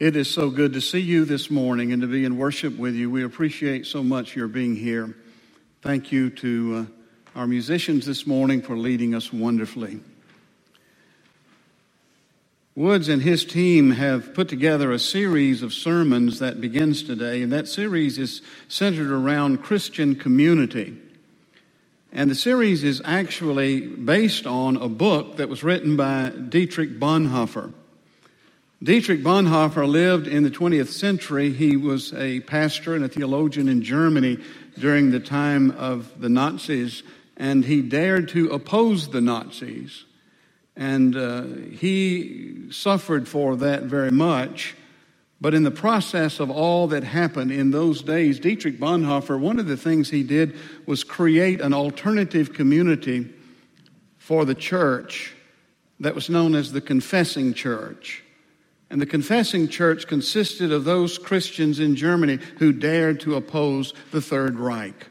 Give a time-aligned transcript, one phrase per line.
[0.00, 2.96] It is so good to see you this morning and to be in worship with
[2.96, 3.08] you.
[3.08, 5.14] We appreciate so much your being here.
[5.82, 6.88] Thank you to
[7.36, 10.00] uh, our musicians this morning for leading us wonderfully.
[12.74, 17.52] Woods and his team have put together a series of sermons that begins today, and
[17.52, 20.98] that series is centered around Christian community.
[22.10, 27.72] And the series is actually based on a book that was written by Dietrich Bonhoeffer.
[28.82, 31.52] Dietrich Bonhoeffer lived in the 20th century.
[31.52, 34.38] He was a pastor and a theologian in Germany
[34.78, 37.02] during the time of the Nazis,
[37.36, 40.04] and he dared to oppose the Nazis.
[40.76, 44.74] And uh, he suffered for that very much.
[45.40, 49.66] But in the process of all that happened in those days, Dietrich Bonhoeffer, one of
[49.66, 53.32] the things he did was create an alternative community
[54.18, 55.32] for the church
[56.00, 58.23] that was known as the Confessing Church.
[58.94, 64.20] And the confessing church consisted of those Christians in Germany who dared to oppose the
[64.20, 65.08] Third Reich.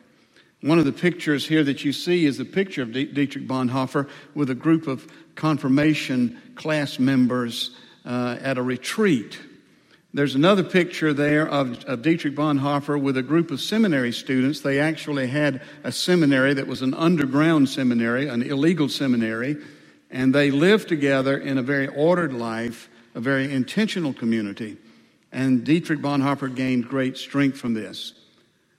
[0.61, 4.49] One of the pictures here that you see is a picture of Dietrich Bonhoeffer with
[4.49, 9.37] a group of confirmation class members uh, at a retreat.
[10.13, 14.61] There's another picture there of, of, Dietrich Bonhoeffer with a group of seminary students.
[14.61, 19.57] They actually had a seminary that was an underground seminary, an illegal seminary,
[20.09, 24.77] and they lived together in a very ordered life a very intentional community.
[25.31, 28.13] And Dietrich Bonhoeffer gained great strength from this.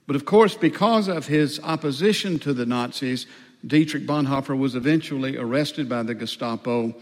[0.07, 3.25] But of course, because of his opposition to the Nazis,
[3.65, 6.95] Dietrich Bonhoeffer was eventually arrested by the Gestapo.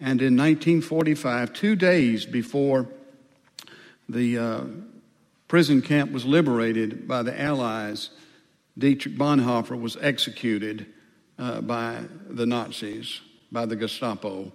[0.00, 2.88] And in 1945, two days before
[4.08, 4.60] the uh,
[5.48, 8.10] prison camp was liberated by the Allies,
[8.76, 10.86] Dietrich Bonhoeffer was executed
[11.38, 13.20] uh, by the Nazis,
[13.52, 14.52] by the Gestapo.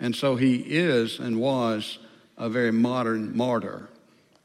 [0.00, 1.98] And so he is and was
[2.36, 3.88] a very modern martyr,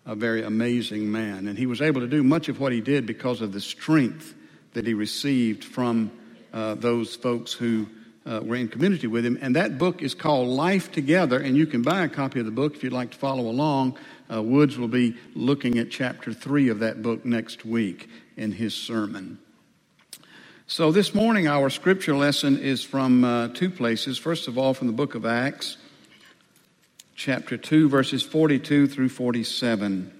[0.05, 1.47] a very amazing man.
[1.47, 4.33] And he was able to do much of what he did because of the strength
[4.73, 6.11] that he received from
[6.51, 7.87] uh, those folks who
[8.25, 9.37] uh, were in community with him.
[9.41, 12.51] And that book is called Life Together, and you can buy a copy of the
[12.51, 13.97] book if you'd like to follow along.
[14.31, 18.73] Uh, Woods will be looking at chapter three of that book next week in his
[18.73, 19.37] sermon.
[20.65, 24.17] So, this morning, our scripture lesson is from uh, two places.
[24.17, 25.75] First of all, from the book of Acts,
[27.15, 30.13] chapter 2, verses 42 through 47.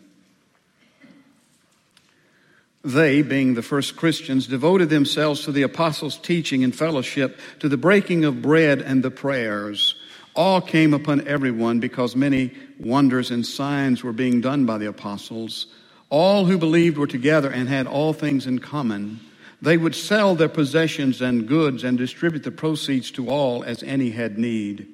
[2.83, 7.77] They, being the first Christians, devoted themselves to the apostles' teaching and fellowship, to the
[7.77, 9.95] breaking of bread and the prayers.
[10.35, 12.51] All came upon everyone because many
[12.81, 15.67] wonders and signs were being done by the apostles.
[16.09, 19.21] All who believed were together and had all things in common.
[19.63, 24.09] They would sell their possessions and goods and distribute the proceeds to all as any
[24.09, 24.89] had need.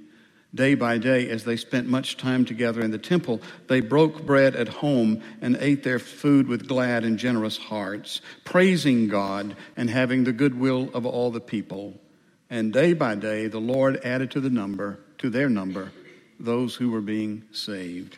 [0.53, 4.55] Day by day, as they spent much time together in the temple, they broke bread
[4.55, 10.23] at home and ate their food with glad and generous hearts, praising God and having
[10.23, 11.99] the goodwill of all the people.
[12.47, 15.91] And day by day, the Lord added to the number, to their number,
[16.39, 18.17] those who were being saved.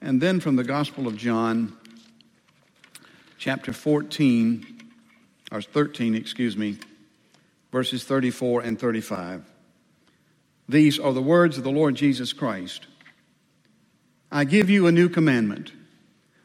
[0.00, 1.76] And then from the Gospel of John,
[3.46, 4.66] chapter 14,
[5.52, 6.76] or 13, excuse me,
[7.70, 9.44] verses 34 and 35.
[10.68, 12.88] These are the words of the Lord Jesus Christ.
[14.32, 15.70] I give you a new commandment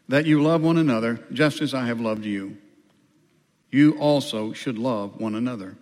[0.09, 2.59] that you love one another just as I have loved you.
[3.71, 5.77] You also should love one another.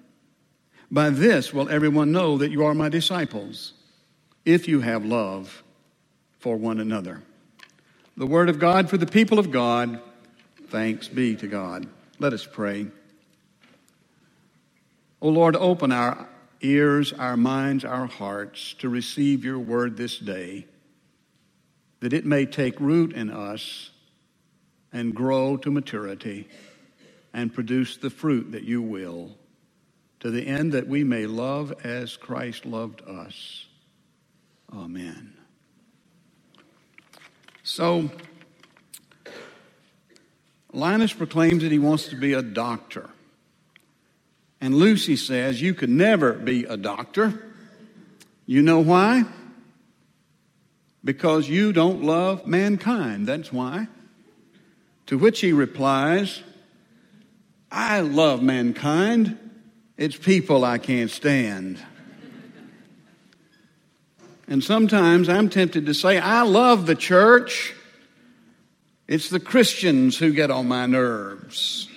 [0.89, 3.73] By this will everyone know that you are my disciples,
[4.45, 5.63] if you have love
[6.37, 7.23] for one another.
[8.15, 10.01] The word of God for the people of God.
[10.69, 11.87] Thanks be to God.
[12.19, 12.85] Let us pray.
[15.21, 16.29] O oh Lord, open our
[16.61, 20.67] ears, our minds, our hearts to receive your word this day,
[22.01, 23.89] that it may take root in us
[24.93, 26.47] and grow to maturity
[27.33, 29.31] and produce the fruit that you will,
[30.19, 33.65] to the end that we may love as Christ loved us.
[34.71, 35.33] Amen.
[37.63, 38.11] So,
[40.71, 43.09] Linus proclaims that he wants to be a doctor.
[44.61, 47.51] And Lucy says, You could never be a doctor.
[48.45, 49.23] You know why?
[51.03, 53.27] Because you don't love mankind.
[53.27, 53.87] That's why.
[55.07, 56.43] To which he replies,
[57.71, 59.37] I love mankind.
[59.97, 61.79] It's people I can't stand.
[64.47, 67.75] And sometimes I'm tempted to say, I love the church.
[69.09, 71.89] It's the Christians who get on my nerves.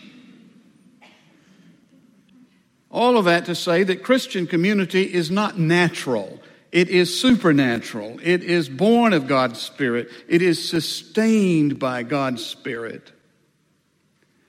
[2.91, 6.41] All of that to say that Christian community is not natural.
[6.73, 8.19] It is supernatural.
[8.23, 10.09] It is born of God's Spirit.
[10.26, 13.12] It is sustained by God's Spirit.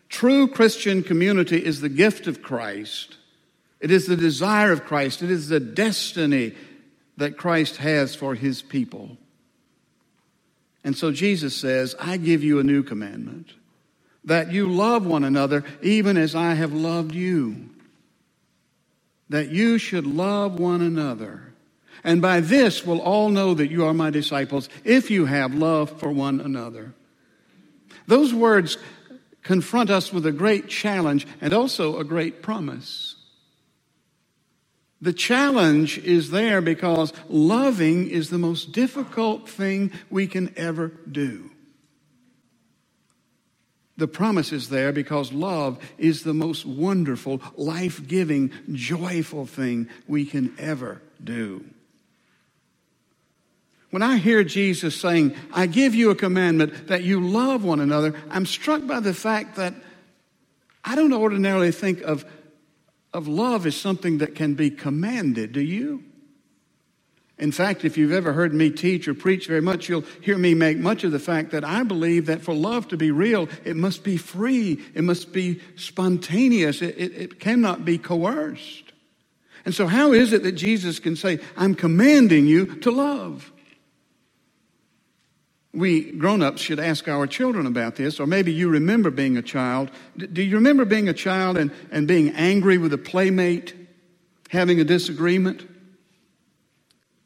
[0.07, 3.17] True Christian community is the gift of Christ.
[3.81, 5.21] It is the desire of Christ.
[5.21, 6.55] It is the destiny
[7.17, 9.17] that Christ has for his people.
[10.83, 13.49] And so Jesus says, I give you a new commandment
[14.25, 17.69] that you love one another even as I have loved you.
[19.29, 21.53] That you should love one another.
[22.03, 25.99] And by this will all know that you are my disciples if you have love
[25.99, 26.93] for one another.
[28.07, 28.77] Those words
[29.41, 33.12] confront us with a great challenge and also a great promise.
[35.03, 41.51] The challenge is there because loving is the most difficult thing we can ever do.
[43.97, 50.25] The promise is there because love is the most wonderful, life giving, joyful thing we
[50.25, 51.65] can ever do.
[53.89, 58.15] When I hear Jesus saying, I give you a commandment that you love one another,
[58.29, 59.73] I'm struck by the fact that
[60.85, 62.23] I don't ordinarily think of,
[63.13, 65.51] of love is something that can be commanded.
[65.51, 66.03] Do you?
[67.37, 70.53] In fact, if you've ever heard me teach or preach very much, you'll hear me
[70.53, 73.75] make much of the fact that I believe that for love to be real, it
[73.75, 78.93] must be free, it must be spontaneous, it, it, it cannot be coerced.
[79.65, 83.52] And so, how is it that Jesus can say, I'm commanding you to love?
[85.73, 89.41] We grown ups should ask our children about this, or maybe you remember being a
[89.41, 89.89] child.
[90.15, 93.73] Do you remember being a child and, and being angry with a playmate,
[94.49, 95.67] having a disagreement?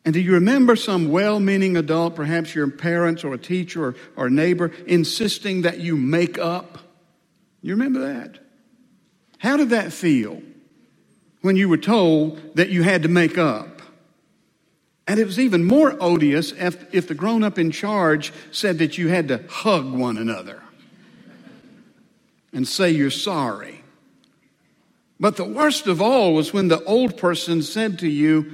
[0.06, 3.96] And do you remember some well meaning adult, perhaps your parents or a teacher or,
[4.16, 6.78] or a neighbor, insisting that you make up?
[7.62, 8.40] You remember that?
[9.40, 10.42] How did that feel
[11.42, 13.77] when you were told that you had to make up?
[15.08, 18.98] And it was even more odious if, if the grown up in charge said that
[18.98, 20.62] you had to hug one another
[22.52, 23.84] and say you're sorry.
[25.20, 28.52] But the worst of all was when the old person said to you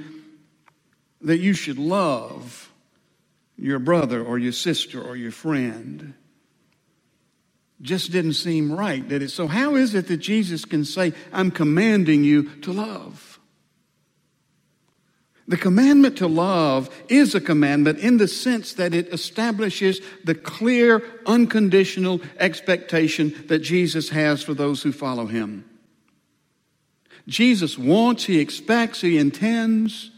[1.22, 2.72] that you should love
[3.56, 6.14] your brother or your sister or your friend.
[7.82, 9.30] Just didn't seem right, did it?
[9.30, 13.33] So, how is it that Jesus can say, I'm commanding you to love?
[15.46, 21.02] The commandment to love is a commandment in the sense that it establishes the clear,
[21.26, 25.68] unconditional expectation that Jesus has for those who follow him.
[27.26, 30.10] Jesus wants, he expects, he intends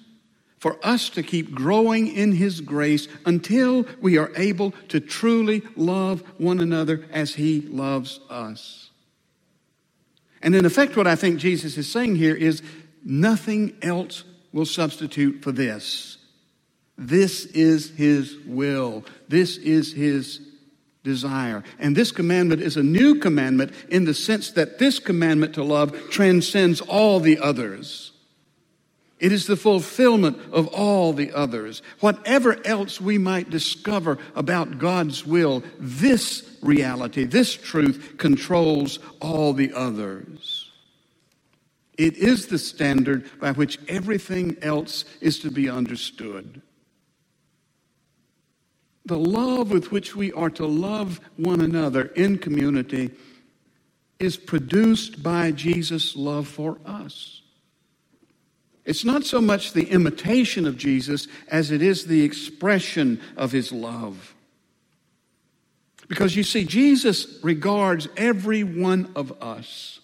[0.58, 6.22] for us to keep growing in his grace until we are able to truly love
[6.38, 8.90] one another as he loves us.
[10.40, 12.62] And in effect, what I think Jesus is saying here is
[13.04, 14.24] nothing else
[14.56, 16.16] will substitute for this.
[16.96, 19.04] This is His will.
[19.28, 20.40] This is His
[21.04, 21.62] desire.
[21.78, 26.08] And this commandment is a new commandment in the sense that this commandment to love
[26.08, 28.12] transcends all the others.
[29.18, 31.82] It is the fulfillment of all the others.
[32.00, 39.74] Whatever else we might discover about God's will, this reality, this truth controls all the
[39.74, 40.55] others.
[41.96, 46.60] It is the standard by which everything else is to be understood.
[49.06, 53.12] The love with which we are to love one another in community
[54.18, 57.42] is produced by Jesus' love for us.
[58.84, 63.72] It's not so much the imitation of Jesus as it is the expression of his
[63.72, 64.34] love.
[66.08, 70.00] Because you see, Jesus regards every one of us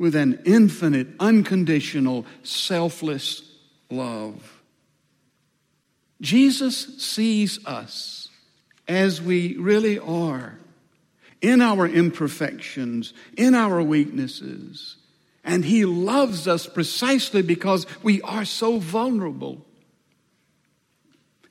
[0.00, 3.42] with an infinite, unconditional, selfless
[3.90, 4.62] love.
[6.22, 8.30] Jesus sees us
[8.88, 10.58] as we really are,
[11.42, 14.96] in our imperfections, in our weaknesses.
[15.44, 19.66] And He loves us precisely because we are so vulnerable.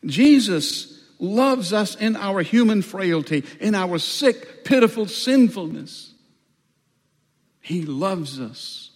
[0.03, 6.08] Jesus loves us in our human frailty, in our sick, pitiful sinfulness.
[7.69, 8.89] He loves us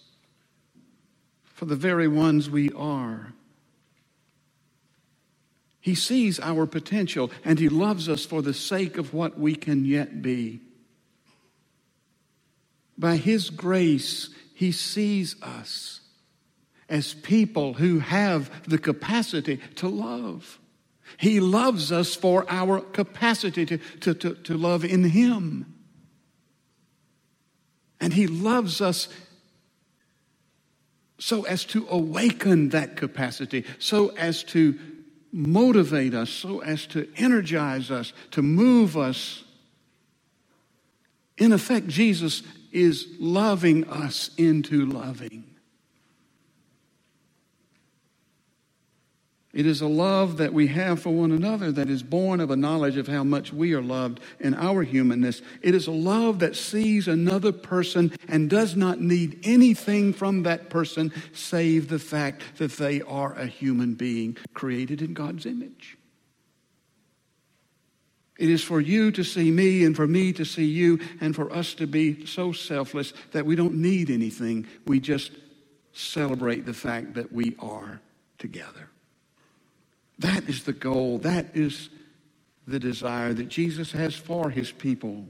[1.44, 3.32] for the very ones we are.
[5.80, 9.84] He sees our potential and He loves us for the sake of what we can
[9.84, 10.58] yet be.
[12.98, 16.00] By His grace, He sees us
[16.88, 20.58] as people who have the capacity to love.
[21.16, 25.73] He loves us for our capacity to, to, to, to love in Him.
[28.00, 29.08] And He loves us
[31.18, 34.78] so as to awaken that capacity, so as to
[35.32, 39.42] motivate us, so as to energize us, to move us.
[41.38, 45.53] In effect, Jesus is loving us into loving.
[49.54, 52.56] It is a love that we have for one another that is born of a
[52.56, 55.42] knowledge of how much we are loved in our humanness.
[55.62, 60.70] It is a love that sees another person and does not need anything from that
[60.70, 65.98] person save the fact that they are a human being created in God's image.
[68.36, 71.52] It is for you to see me and for me to see you and for
[71.52, 74.66] us to be so selfless that we don't need anything.
[74.84, 75.30] We just
[75.92, 78.00] celebrate the fact that we are
[78.38, 78.90] together.
[80.18, 81.18] That is the goal.
[81.18, 81.88] That is
[82.66, 85.26] the desire that Jesus has for his people.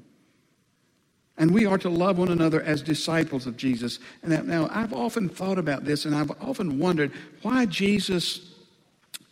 [1.37, 3.99] And we are to love one another as disciples of Jesus.
[4.23, 7.11] And now, I've often thought about this and I've often wondered
[7.43, 8.53] why Jesus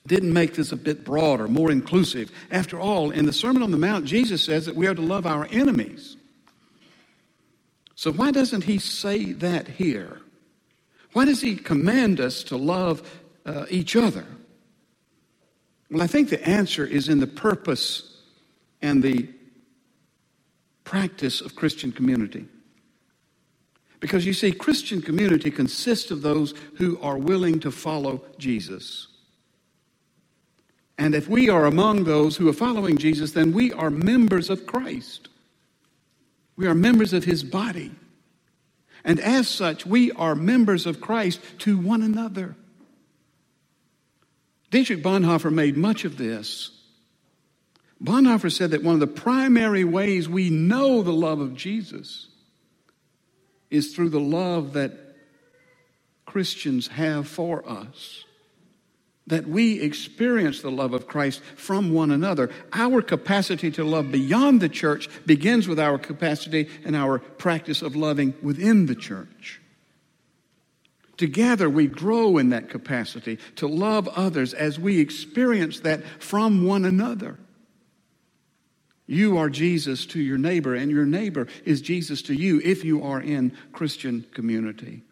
[0.06, 2.32] didn't make this a bit broader, more inclusive.
[2.50, 5.26] After all, in the Sermon on the Mount, Jesus says that we are to love
[5.26, 6.16] our enemies.
[7.94, 10.20] So, why doesn't he say that here?
[11.12, 14.26] Why does he command us to love uh, each other?
[15.92, 18.16] Well, I think the answer is in the purpose
[18.80, 19.28] and the
[20.84, 22.46] practice of Christian community.
[24.00, 29.08] Because you see, Christian community consists of those who are willing to follow Jesus.
[30.96, 34.66] And if we are among those who are following Jesus, then we are members of
[34.66, 35.28] Christ.
[36.56, 37.92] We are members of his body.
[39.04, 42.56] And as such, we are members of Christ to one another.
[44.72, 46.70] Dietrich Bonhoeffer made much of this.
[48.02, 52.28] Bonhoeffer said that one of the primary ways we know the love of Jesus
[53.70, 54.92] is through the love that
[56.24, 58.24] Christians have for us.
[59.26, 62.50] That we experience the love of Christ from one another.
[62.72, 67.94] Our capacity to love beyond the church begins with our capacity and our practice of
[67.94, 69.61] loving within the church.
[71.22, 76.84] Together, we grow in that capacity to love others as we experience that from one
[76.84, 77.38] another.
[79.06, 83.04] You are Jesus to your neighbor, and your neighbor is Jesus to you if you
[83.04, 85.04] are in Christian community.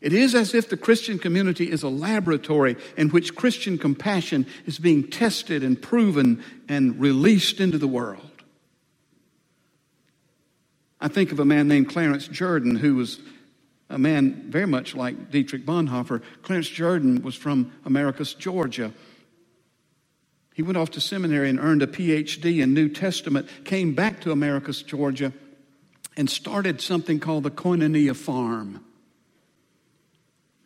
[0.00, 4.78] It is as if the Christian community is a laboratory in which Christian compassion is
[4.78, 8.44] being tested and proven and released into the world.
[11.00, 13.18] I think of a man named Clarence Jordan who was
[13.90, 16.22] a man very much like Dietrich Bonhoeffer.
[16.42, 18.92] Clarence Jordan was from Americus, Georgia.
[20.54, 24.32] He went off to seminary and earned a PhD in New Testament, came back to
[24.32, 25.32] Americus, Georgia,
[26.16, 28.84] and started something called the Koinonia Farm.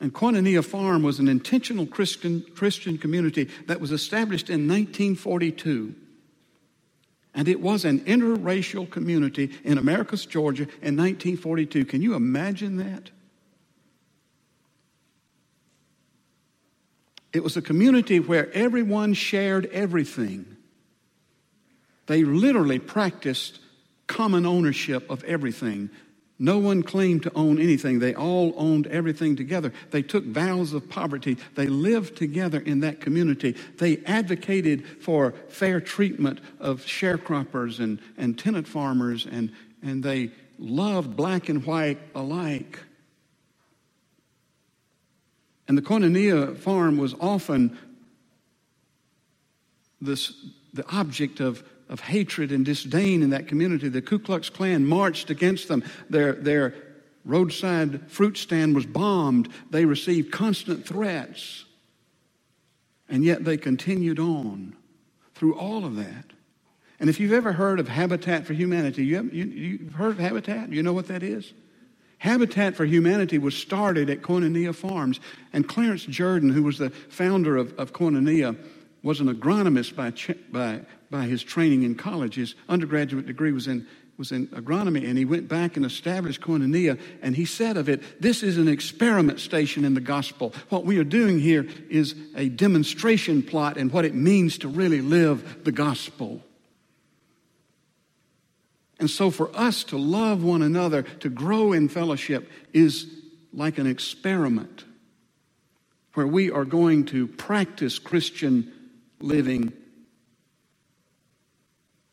[0.00, 5.94] And Koinonia Farm was an intentional Christian, Christian community that was established in 1942.
[7.34, 11.86] And it was an interracial community in Americus Georgia in 1942.
[11.86, 13.10] Can you imagine that?
[17.32, 20.44] It was a community where everyone shared everything.
[22.06, 23.58] They literally practiced
[24.06, 25.88] common ownership of everything.
[26.42, 28.00] No one claimed to own anything.
[28.00, 29.72] They all owned everything together.
[29.92, 31.36] They took vows of poverty.
[31.54, 33.54] They lived together in that community.
[33.78, 39.52] They advocated for fair treatment of sharecroppers and, and tenant farmers, and,
[39.84, 42.80] and they loved black and white alike.
[45.68, 47.78] And the Koinonia farm was often
[50.00, 50.34] this,
[50.74, 53.90] the object of of hatred and disdain in that community.
[53.90, 55.84] The Ku Klux Klan marched against them.
[56.08, 56.74] Their, their
[57.26, 59.50] roadside fruit stand was bombed.
[59.70, 61.66] They received constant threats.
[63.10, 64.74] And yet they continued on
[65.34, 66.24] through all of that.
[66.98, 70.18] And if you've ever heard of Habitat for Humanity, you, have, you, you've heard of
[70.18, 70.72] Habitat?
[70.72, 71.52] You know what that is?
[72.16, 75.20] Habitat for Humanity was started at Koinonia Farms.
[75.52, 78.56] And Clarence Jordan, who was the founder of, of Koinonia,
[79.02, 80.12] was an agronomist by,
[80.50, 80.80] by,
[81.12, 82.34] by his training in college.
[82.34, 86.98] His undergraduate degree was in, was in agronomy, and he went back and established Koinonia,
[87.20, 90.52] and he said of it, This is an experiment station in the gospel.
[90.70, 95.02] What we are doing here is a demonstration plot and what it means to really
[95.02, 96.42] live the gospel.
[98.98, 103.06] And so, for us to love one another, to grow in fellowship, is
[103.52, 104.84] like an experiment
[106.14, 108.72] where we are going to practice Christian
[109.20, 109.72] living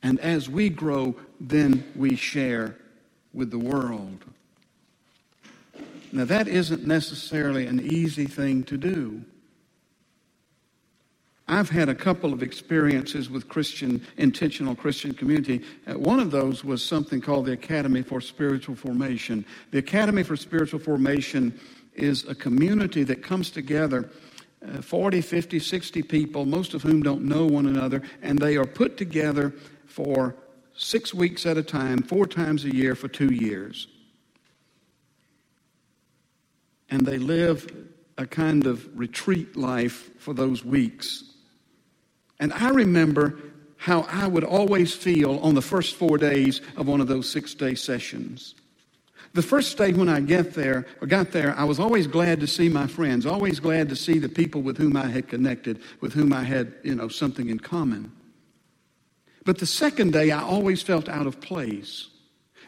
[0.02, 2.76] and as we grow, then we share
[3.34, 4.24] with the world.
[6.12, 9.24] Now, that isn't necessarily an easy thing to do.
[11.48, 15.64] I've had a couple of experiences with Christian, intentional Christian community.
[15.88, 19.44] Uh, one of those was something called the Academy for Spiritual Formation.
[19.72, 21.60] The Academy for Spiritual Formation
[21.96, 24.10] is a community that comes together
[24.68, 28.66] uh, 40, 50, 60 people, most of whom don't know one another, and they are
[28.66, 29.54] put together
[29.90, 30.36] for
[30.76, 33.88] six weeks at a time, four times a year for two years.
[36.90, 41.24] And they live a kind of retreat life for those weeks.
[42.40, 43.40] And I remember
[43.78, 47.54] how I would always feel on the first four days of one of those six
[47.54, 48.56] day sessions.
[49.34, 52.48] The first day when I get there or got there, I was always glad to
[52.48, 56.14] see my friends, always glad to see the people with whom I had connected, with
[56.14, 58.12] whom I had, you know, something in common.
[59.50, 62.10] But the second day, I always felt out of place.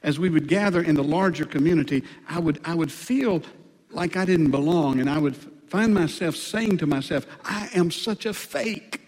[0.02, 3.44] As we would gather in the larger community, I would, I would feel
[3.92, 5.36] like I didn't belong, and I would
[5.68, 9.00] find myself saying to myself, I am such a fake.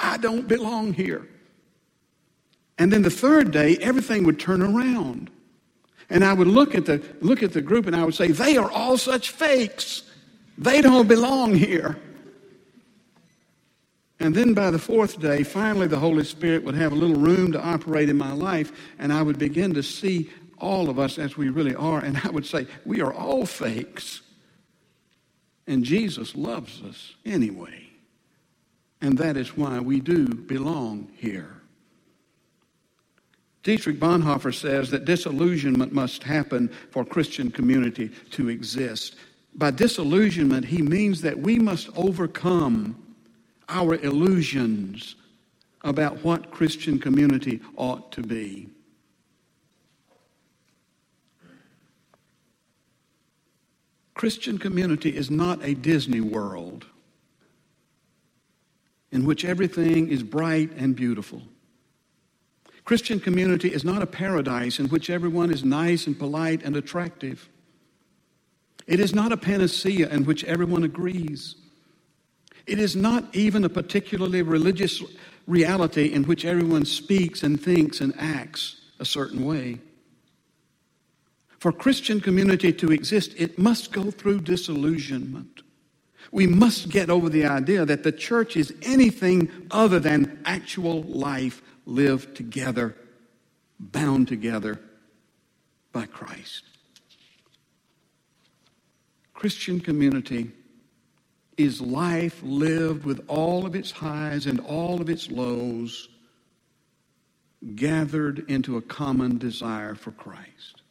[0.00, 1.28] I don't belong here.
[2.78, 5.30] And then the third day, everything would turn around.
[6.10, 8.56] And I would look at the, look at the group and I would say, they
[8.56, 10.02] are all such fakes.
[10.58, 11.96] They don't belong here.
[14.24, 17.52] And then by the fourth day, finally the Holy Spirit would have a little room
[17.52, 21.36] to operate in my life, and I would begin to see all of us as
[21.36, 21.98] we really are.
[21.98, 24.22] And I would say, we are all fakes.
[25.66, 27.86] And Jesus loves us anyway.
[29.02, 31.60] And that is why we do belong here.
[33.62, 39.16] Dietrich Bonhoeffer says that disillusionment must happen for Christian community to exist.
[39.54, 43.03] By disillusionment, he means that we must overcome
[43.68, 45.16] our illusions
[45.82, 48.68] about what Christian community ought to be.
[54.14, 56.86] Christian community is not a Disney world
[59.10, 61.42] in which everything is bright and beautiful.
[62.84, 67.48] Christian community is not a paradise in which everyone is nice and polite and attractive.
[68.86, 71.56] It is not a panacea in which everyone agrees.
[72.66, 75.02] It is not even a particularly religious
[75.46, 79.80] reality in which everyone speaks and thinks and acts a certain way.
[81.58, 85.62] For Christian community to exist, it must go through disillusionment.
[86.30, 91.62] We must get over the idea that the church is anything other than actual life
[91.86, 92.96] lived together,
[93.78, 94.80] bound together
[95.92, 96.64] by Christ.
[99.32, 100.50] Christian community
[101.56, 106.08] is life lived with all of its highs and all of its lows,
[107.74, 110.82] gathered into a common desire for Christ.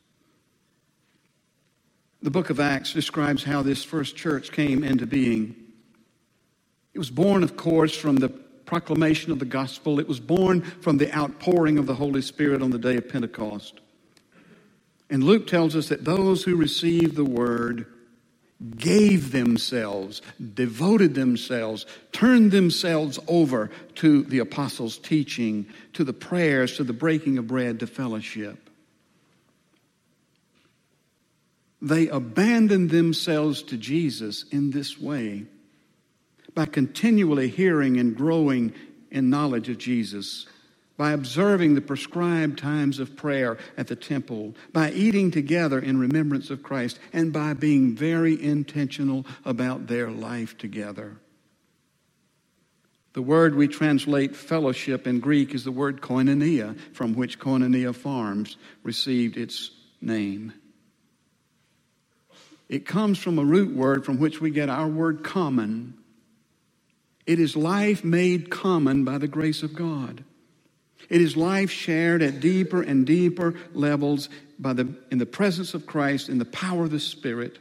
[2.21, 5.55] The book of Acts describes how this first church came into being.
[6.93, 9.99] It was born, of course, from the proclamation of the gospel.
[9.99, 13.81] It was born from the outpouring of the Holy Spirit on the day of Pentecost.
[15.09, 17.85] And Luke tells us that those who received the word
[18.71, 20.21] gave themselves,
[20.53, 27.37] devoted themselves, turned themselves over to the apostles' teaching, to the prayers, to the breaking
[27.37, 28.69] of bread, to fellowship.
[31.81, 35.45] They abandoned themselves to Jesus in this way
[36.53, 38.73] by continually hearing and growing
[39.11, 40.47] in knowledge of Jesus,
[41.03, 46.49] by observing the prescribed times of prayer at the temple, by eating together in remembrance
[46.49, 51.17] of Christ, and by being very intentional about their life together.
[53.11, 58.55] The word we translate fellowship in Greek is the word koinonia, from which Koinonia Farms
[58.83, 60.53] received its name.
[62.69, 65.95] It comes from a root word from which we get our word common,
[67.25, 70.23] it is life made common by the grace of God.
[71.09, 75.85] It is life shared at deeper and deeper levels by the, in the presence of
[75.85, 77.59] Christ, in the power of the Spirit.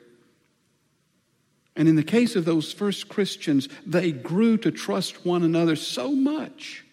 [1.75, 6.13] And in the case of those first Christians, they grew to trust one another so
[6.13, 6.85] much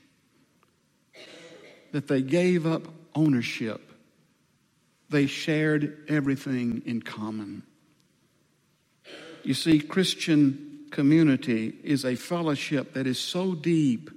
[1.92, 3.82] that they gave up ownership.
[5.10, 7.64] They shared everything in common.
[9.44, 14.10] You see, Christian community is a fellowship that is so deep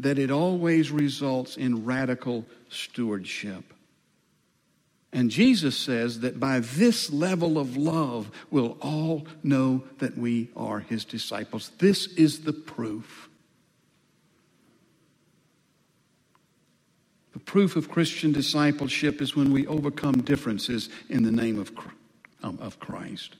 [0.00, 3.64] that it always results in radical stewardship.
[5.12, 10.80] And Jesus says that by this level of love, we'll all know that we are
[10.80, 11.72] his disciples.
[11.78, 13.28] This is the proof.
[17.32, 21.72] The proof of Christian discipleship is when we overcome differences in the name of,
[22.42, 23.36] um, of Christ.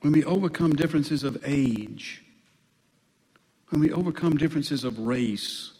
[0.00, 2.22] When we overcome differences of age,
[3.68, 5.72] when we overcome differences of race,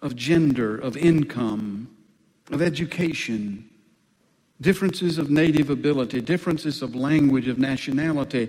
[0.00, 1.94] of gender, of income,
[2.50, 3.68] of education,
[4.60, 8.48] differences of native ability, differences of language, of nationality,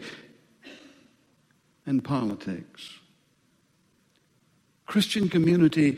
[1.85, 2.99] and politics.
[4.85, 5.97] Christian community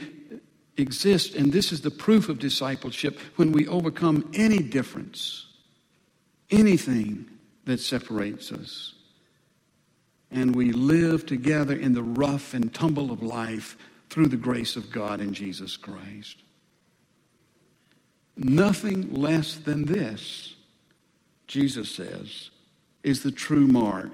[0.77, 5.47] exists, and this is the proof of discipleship when we overcome any difference,
[6.49, 7.25] anything
[7.65, 8.93] that separates us.
[10.31, 13.77] And we live together in the rough and tumble of life
[14.09, 16.37] through the grace of God in Jesus Christ.
[18.37, 20.55] Nothing less than this,
[21.47, 22.49] Jesus says,
[23.03, 24.13] is the true mark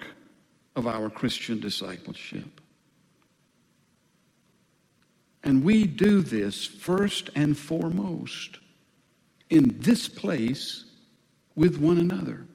[0.75, 2.61] of our Christian discipleship.
[5.43, 8.57] And we do this first and foremost
[9.49, 10.85] in this place
[11.55, 12.45] with one another.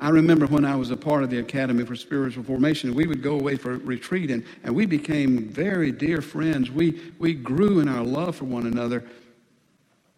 [0.00, 3.20] I remember when I was a part of the Academy for Spiritual Formation, we would
[3.20, 6.70] go away for retreat, and, and we became very dear friends.
[6.70, 9.04] We, we grew in our love for one another.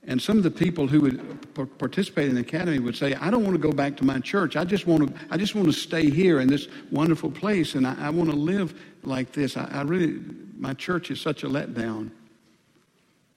[0.07, 3.43] And some of the people who would participate in the academy would say, I don't
[3.43, 4.55] want to go back to my church.
[4.55, 7.87] I just want to, I just want to stay here in this wonderful place, and
[7.87, 9.57] I, I want to live like this.
[9.57, 10.21] I, I really,
[10.59, 12.11] my church is such a letdown.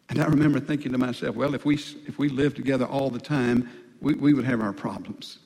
[0.10, 3.20] And I remember thinking to myself, well, if we, if we lived together all the
[3.20, 3.70] time,
[4.02, 5.40] we, we would have our problems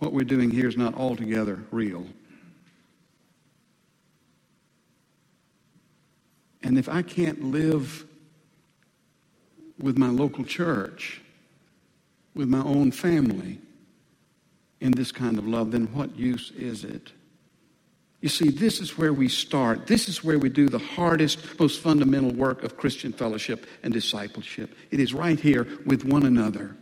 [0.00, 2.04] what we're doing here is not altogether real.
[6.62, 8.04] And if I can't live
[9.78, 11.20] with my local church,
[12.34, 13.58] with my own family,
[14.80, 17.12] in this kind of love, then what use is it?
[18.20, 19.86] You see, this is where we start.
[19.86, 24.74] This is where we do the hardest, most fundamental work of Christian fellowship and discipleship.
[24.90, 26.76] It is right here with one another,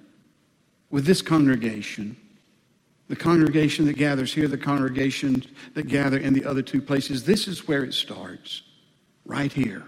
[0.91, 2.17] with this congregation.
[3.09, 5.43] The congregation that gathers here, the congregation
[5.75, 8.63] that gather in the other two places, this is where it starts,
[9.25, 9.85] right here.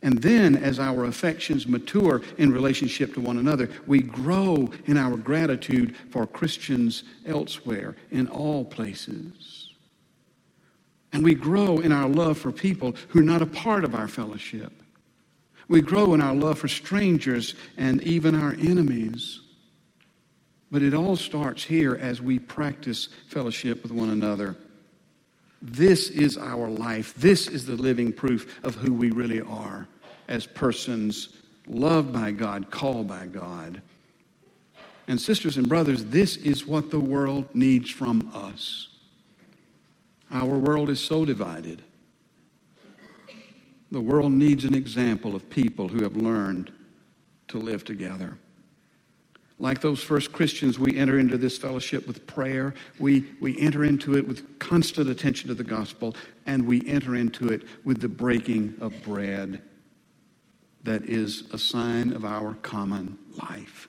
[0.00, 5.16] And then, as our affections mature in relationship to one another, we grow in our
[5.16, 9.70] gratitude for Christians elsewhere, in all places.
[11.12, 14.06] And we grow in our love for people who are not a part of our
[14.06, 14.72] fellowship.
[15.66, 19.40] We grow in our love for strangers and even our enemies.
[20.70, 24.56] But it all starts here as we practice fellowship with one another.
[25.62, 27.14] This is our life.
[27.14, 29.88] This is the living proof of who we really are
[30.28, 31.30] as persons
[31.66, 33.82] loved by God, called by God.
[35.08, 38.88] And, sisters and brothers, this is what the world needs from us.
[40.30, 41.82] Our world is so divided.
[43.90, 46.70] The world needs an example of people who have learned
[47.48, 48.36] to live together.
[49.60, 52.74] Like those first Christians, we enter into this fellowship with prayer.
[52.98, 56.14] We, we enter into it with constant attention to the gospel,
[56.46, 59.62] and we enter into it with the breaking of bread
[60.84, 63.18] that is a sign of our common
[63.50, 63.88] life.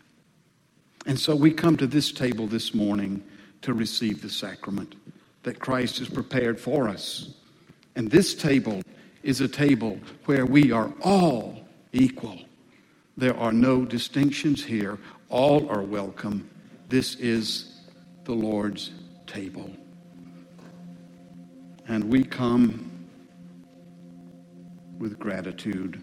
[1.05, 3.23] And so we come to this table this morning
[3.62, 4.95] to receive the sacrament
[5.43, 7.34] that Christ has prepared for us.
[7.95, 8.82] And this table
[9.23, 12.39] is a table where we are all equal.
[13.17, 14.97] There are no distinctions here.
[15.30, 16.50] All are welcome.
[16.88, 17.82] This is
[18.24, 18.89] the Lord's
[19.28, 19.70] table.
[21.88, 22.89] And we come
[24.98, 26.02] with gratitude.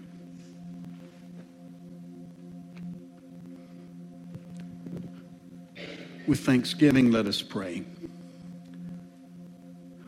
[6.29, 7.83] With thanksgiving, let us pray.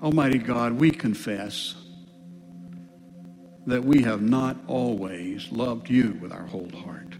[0.00, 1.74] Almighty God, we confess
[3.66, 7.17] that we have not always loved you with our whole heart.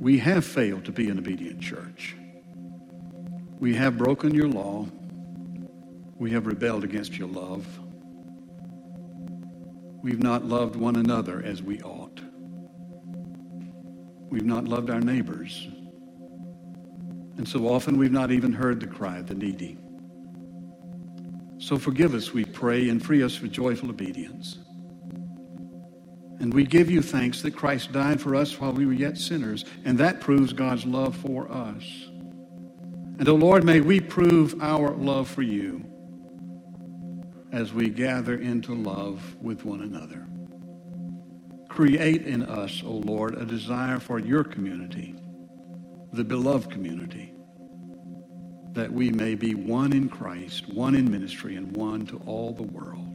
[0.00, 2.16] We have failed to be an obedient church.
[3.58, 4.86] We have broken your law.
[6.16, 7.66] We have rebelled against your love.
[10.02, 12.18] We've not loved one another as we ought.
[14.30, 15.68] We've not loved our neighbors.
[17.36, 19.76] And so often we've not even heard the cry of the needy.
[21.58, 24.60] So forgive us, we pray, and free us for joyful obedience.
[26.40, 29.66] And we give you thanks that Christ died for us while we were yet sinners,
[29.84, 31.84] and that proves God's love for us.
[33.18, 35.84] And, O oh Lord, may we prove our love for you
[37.52, 40.26] as we gather into love with one another.
[41.68, 45.14] Create in us, O oh Lord, a desire for your community,
[46.14, 47.34] the beloved community,
[48.72, 52.62] that we may be one in Christ, one in ministry, and one to all the
[52.62, 53.09] world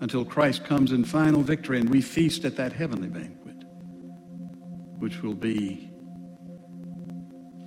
[0.00, 3.56] until Christ comes in final victory and we feast at that heavenly banquet,
[4.98, 5.90] which will be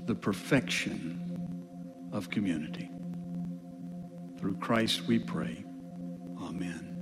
[0.05, 1.19] the perfection
[2.11, 2.89] of community.
[4.39, 5.63] Through Christ we pray.
[6.41, 6.92] Amen.